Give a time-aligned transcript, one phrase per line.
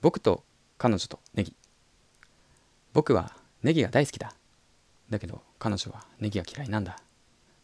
[0.00, 0.44] 僕と
[0.78, 1.54] 彼女とネギ。
[2.92, 4.32] 僕はネギが大好きだ。
[5.10, 6.98] だけど彼女はネギが嫌いなんだ。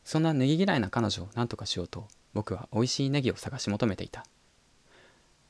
[0.05, 4.25] そんなネギ嫌いな彼女を何とかしようと僕は美味しいネギを探し求めていた。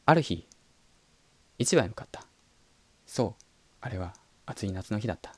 [0.05, 0.47] ある日
[1.59, 2.25] 市場へ向かった。
[3.07, 3.43] そう
[3.81, 4.15] あれは
[4.47, 5.35] 暑い夏の日だった。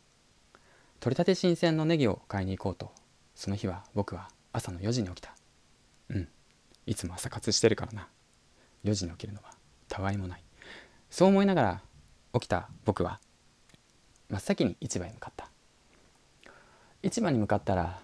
[1.00, 2.92] 取れたて新鮮のネギを買いに行こうと
[3.34, 5.34] その日は僕は朝の4時に起きた。
[6.10, 6.28] うん
[6.86, 8.08] いつも朝活してるからな。
[8.84, 9.50] 4時に起きるのは
[9.88, 10.47] たわいもない。
[11.10, 11.82] そう思いながら
[12.34, 13.20] 起きた僕は。
[14.28, 15.48] 真っ先に市場へ向かった。
[17.02, 17.98] 市場に向かったら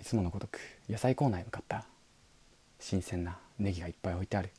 [0.00, 0.58] いつものごとく
[0.88, 1.84] 野菜コーナーへ向かった。
[2.78, 4.50] 新鮮なネギがいっぱい置いてある。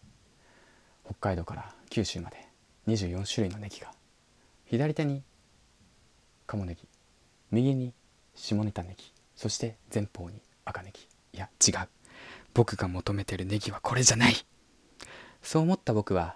[1.06, 2.48] 北海道から九州まで
[2.88, 3.92] 24種類のネギが
[4.66, 5.22] 左手に
[6.48, 6.88] 鴨ネギ
[7.52, 7.94] 右に
[8.34, 11.08] 下ネタネギそして前方に赤ネギ。
[11.34, 11.88] いや違う。
[12.56, 14.34] 僕が求めてるネギはこれじゃない。
[15.44, 16.36] そう思った僕は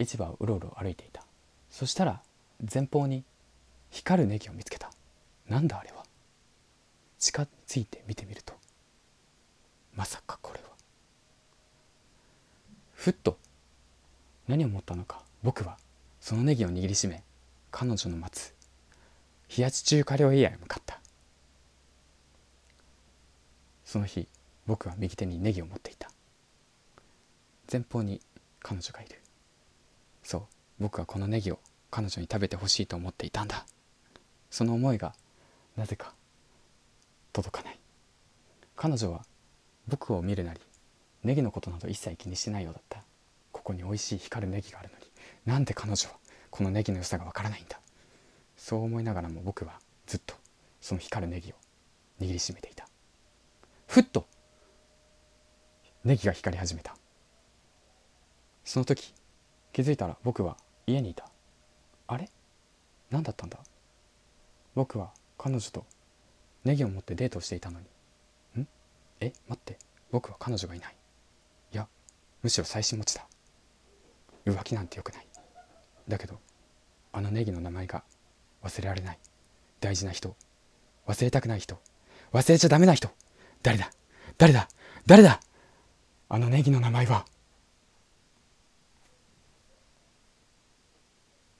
[0.00, 1.24] 市場をうろうろ歩いていた。
[1.70, 2.20] そしたら
[2.72, 3.22] 前方に
[3.90, 4.90] 光るネギを見つけた。
[5.48, 6.04] なんだあれは？
[7.18, 8.54] 近づいて見てみると
[9.94, 10.68] まさかこれは。
[12.94, 13.38] ふっと
[14.48, 15.76] 何を思ったのか僕は
[16.20, 17.22] そのネギを握りしめ
[17.70, 18.54] 彼女の待つ
[19.56, 20.98] 冷やし中華料理屋へ向かった。
[23.84, 24.28] その日
[24.66, 26.10] 僕は右手にネギを持っていた。
[27.70, 28.20] 前方に
[28.62, 29.20] 彼女がいる。
[30.80, 31.58] 僕はこのネギを
[31.90, 33.66] 彼女に食べてほしいと思っていたんだ。
[34.50, 35.14] その思いが
[35.76, 36.14] なぜか
[37.32, 37.78] 届かない。
[38.76, 39.24] 彼女は
[39.86, 40.60] 僕を見るなり
[41.22, 43.02] ネギのことなど一切気にしないようだった。
[43.52, 45.04] ここに美味しい光るネギがあるのに
[45.44, 46.14] なんで彼女は
[46.50, 47.78] このネギの良さがわからないんだ。
[48.56, 50.34] そう思いながらも僕はずっと
[50.80, 51.54] その光るネギを
[52.20, 52.88] 握りしめていた。
[53.86, 54.26] ふっと
[56.04, 56.96] ネギが光り始めた。
[58.64, 59.12] その時
[59.72, 61.24] 気づいたら僕は家にいた。
[62.06, 62.28] あれ？
[63.10, 63.58] 何だったんだ？
[64.74, 65.84] 僕は彼女と
[66.64, 68.62] ネギを持ってデートをしていたのに。
[68.62, 68.66] ん？
[69.20, 69.32] え？
[69.48, 69.78] 待って。
[70.10, 70.96] 僕は彼女がいない。
[71.72, 71.86] いや
[72.42, 73.26] むしろ妻子持ちだ。
[74.46, 75.26] 浮気なんてよくない。
[76.08, 76.38] だけど
[77.12, 78.02] あのネギの名前が
[78.62, 79.18] 忘れられない。
[79.80, 80.34] 大事な人。
[81.06, 81.78] 忘れたくない人。
[82.32, 83.08] 忘れちゃダメな人。
[83.62, 83.90] 誰だ？
[84.38, 84.68] 誰だ？
[85.06, 85.40] 誰だ？
[86.28, 87.24] あのネギの名前は